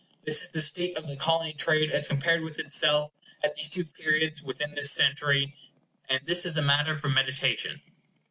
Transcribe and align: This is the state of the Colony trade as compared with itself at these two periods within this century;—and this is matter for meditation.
This 0.25 0.41
is 0.41 0.49
the 0.49 0.61
state 0.61 0.97
of 0.97 1.07
the 1.07 1.15
Colony 1.15 1.53
trade 1.53 1.91
as 1.91 2.07
compared 2.07 2.41
with 2.41 2.57
itself 2.57 3.11
at 3.43 3.53
these 3.53 3.69
two 3.69 3.85
periods 3.85 4.41
within 4.41 4.73
this 4.73 4.89
century;—and 4.91 6.25
this 6.25 6.43
is 6.43 6.57
matter 6.57 6.97
for 6.97 7.07
meditation. 7.09 7.79